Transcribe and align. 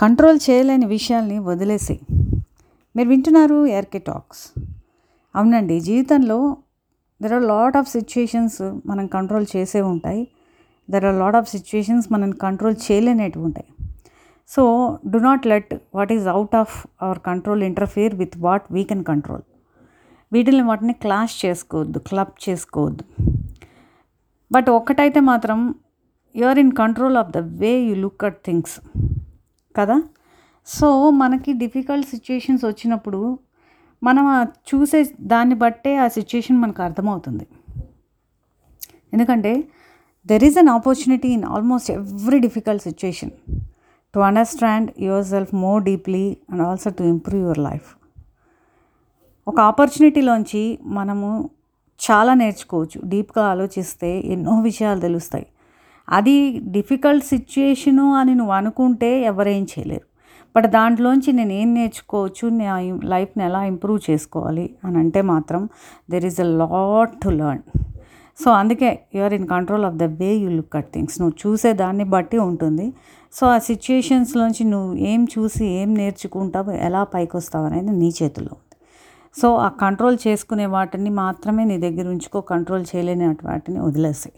Control 0.00 0.38
చేయలేని 0.46 0.86
విషయాల్ని 0.86 1.36
వదిలేసి. 1.38 1.94
మీరు 2.96 3.08
వింటున్నారు 3.08 3.66
ఎర్కే 3.66 3.98
టాక్స్. 3.98 4.42
అవునండి 5.34 5.80
జీవితంలో 5.80 6.56
there 7.22 7.34
are 7.36 7.42
lot 7.42 7.76
of 7.80 7.88
situations 7.88 8.58
మనం 8.90 9.06
కంట్రోల్ 9.14 9.46
చేసే 9.56 9.80
ఉంటాయి. 9.92 10.28
There 10.90 11.04
are 11.04 11.16
lot 11.22 11.38
of 11.40 11.48
situations 11.54 12.08
మనం 12.12 12.30
కంట్రోల్ 12.44 12.76
చేయలేనేటివి 12.86 13.44
ఉంటాయి. 13.44 13.68
So 14.50 14.62
do 15.06 15.18
not 15.18 15.46
let 15.46 15.72
what 15.94 16.12
is 16.12 16.28
out 16.34 16.56
of 16.62 16.74
our 17.02 17.18
control 17.30 17.64
interfere 17.70 18.14
with 18.14 18.36
what 18.38 18.66
we 18.72 18.84
can 18.84 19.04
control 19.04 19.44
వీటిని 20.32 20.62
వాటిని 20.62 20.92
క్లాష్ 21.06 21.46
చేసుకోవద్దు 21.46 21.98
క్లబ్ 21.98 22.34
చేసుకోవద్దు. 22.48 23.04
బట్ 24.52 24.70
ఒక్కటైతే 24.78 25.20
మాత్రం 25.32 25.74
you 26.34 26.46
are 26.52 26.58
in 26.58 26.72
control 26.84 27.16
of 27.16 27.30
the 27.30 27.38
way 27.62 27.74
you 27.88 27.94
look 28.06 28.24
at 28.24 28.40
things 28.46 28.76
కదా? 29.76 30.02
So 30.66 31.10
మనకి 31.10 31.52
difficult 31.52 32.08
situations 32.08 32.64
వచ్చినప్పుడు 32.64 33.38
మనం 34.02 34.42
చూసే 34.42 35.06
దాన్ని 35.20 35.54
బట్టే 35.54 35.96
ఆ 35.96 36.08
సిచ్యుయేషన్ 36.08 36.58
మనకు 36.58 36.82
అర్థమవుతుంది. 36.82 37.46
ఎందుకంటే 39.12 39.64
there 40.26 40.44
is 40.44 40.58
an 40.58 40.68
opportunity 40.68 41.28
in 41.28 41.44
almost 41.44 41.90
every 41.90 42.38
difficult 42.38 42.82
situation 42.82 43.30
to 44.14 44.20
understand 44.20 44.90
yourself 45.24 45.54
more 45.54 45.84
deeply 45.84 46.36
and 46.50 46.62
also 46.62 46.90
to 46.90 47.02
improve 47.02 47.42
your 47.42 47.58
life 47.58 47.96
ఒక 49.48 49.60
ఆపర్చునిటీలోంచి 49.60 50.78
మనము 50.82 51.50
చాలా 52.00 52.34
నేర్చుకోవచ్చు. 52.34 53.00
డీప్గా 53.04 53.44
ఆలోచిస్తే 53.44 54.20
ఎన్నో 54.24 54.60
విషయాలు 54.60 55.00
తెలుస్తాయి. 55.00 55.46
అది 56.08 56.58
డిఫికల్ట్ 56.58 57.24
సిచ్యుయేషను 57.24 58.14
అని 58.14 58.34
నువ్వు 58.34 58.52
అనుకుంటే 58.52 59.22
ఎవరేం 59.22 59.64
చేయలేరు. 59.64 60.06
బట్ 60.56 60.66
దాంట్లోంచి 60.66 61.32
నేను 61.32 61.52
ఏం 61.52 61.74
నేర్చుకోవచ్చు 61.74 62.48
నా 62.48 62.76
లైఫ్ని 63.04 63.44
ఎలా 63.44 63.64
ఇంప్రూవ్ 63.64 64.10
చేసుకోవాలి 64.10 64.76
అని 64.84 64.98
అంటే 64.98 65.22
మాత్రం 65.22 65.68
there 66.10 66.24
is 66.24 66.40
a 66.40 66.44
lot 66.44 67.12
to 67.22 67.28
learn 67.28 67.62
so 68.38 68.50
అందుకే 68.50 68.98
you are 69.14 69.34
in 69.34 69.46
control 69.46 69.84
of 69.84 69.94
the 69.94 70.02
way 70.02 70.34
you 70.34 70.50
look 70.50 70.76
at 70.76 70.94
things 70.94 71.20
నువ్వు 71.20 71.48
చూసే 71.48 71.72
దాన్ని 71.72 72.04
బట్టి 72.04 72.38
ఉంటుంది. 72.38 72.92
సో 73.32 73.46
ఆ 73.46 73.58
సిచ్యుయేషన్స్లోంచి 73.58 74.64
నువ్వు 74.64 74.94
ఏం 74.94 75.24
చూసి 75.24 75.66
ఏం 75.66 75.94
నేర్చుకుంటావు 75.94 76.70
ఎలా 76.70 77.04
పైకి 77.04 77.36
వస్తావు 77.36 77.64
అనేది 77.64 77.90
నీ 77.90 78.08
చేతిలో 78.22 78.50
ఉంది. 78.52 78.76
సో 79.40 79.56
ఆ 79.56 79.68
కంట్రోల్ 79.68 80.18
చేసుకునే 80.26 80.66
వాటిని 80.66 81.10
మాత్రమే 81.10 81.64
నీ 81.64 81.78
దగ్గర 81.78 82.08
ఉంచుకో 82.08 82.40
కంట్రోల్ 82.40 82.84
చేయలేని 82.96 83.26
వాటిని 83.28 83.80
వదిలేసాయి. 83.80 84.34